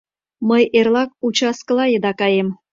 [0.49, 2.47] —Мый эрлак участкыла еда каем.